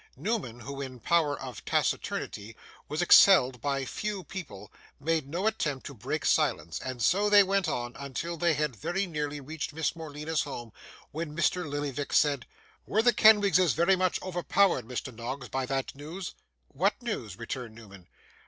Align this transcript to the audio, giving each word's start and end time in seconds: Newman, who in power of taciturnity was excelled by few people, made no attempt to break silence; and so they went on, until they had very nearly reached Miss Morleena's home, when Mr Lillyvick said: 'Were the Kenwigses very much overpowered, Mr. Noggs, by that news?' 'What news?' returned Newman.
Newman, 0.17 0.61
who 0.61 0.81
in 0.81 0.99
power 0.99 1.39
of 1.39 1.63
taciturnity 1.63 2.55
was 2.89 3.03
excelled 3.03 3.61
by 3.61 3.85
few 3.85 4.23
people, 4.23 4.71
made 4.99 5.29
no 5.29 5.45
attempt 5.45 5.85
to 5.85 5.93
break 5.93 6.25
silence; 6.25 6.79
and 6.79 7.03
so 7.03 7.29
they 7.29 7.43
went 7.43 7.67
on, 7.69 7.95
until 7.95 8.35
they 8.35 8.55
had 8.55 8.75
very 8.75 9.05
nearly 9.05 9.39
reached 9.39 9.73
Miss 9.73 9.95
Morleena's 9.95 10.41
home, 10.41 10.73
when 11.11 11.37
Mr 11.37 11.69
Lillyvick 11.69 12.13
said: 12.13 12.47
'Were 12.87 13.03
the 13.03 13.13
Kenwigses 13.13 13.73
very 13.73 13.95
much 13.95 14.19
overpowered, 14.23 14.87
Mr. 14.87 15.13
Noggs, 15.15 15.49
by 15.49 15.67
that 15.67 15.93
news?' 15.93 16.33
'What 16.69 16.99
news?' 17.03 17.37
returned 17.37 17.75
Newman. 17.75 18.07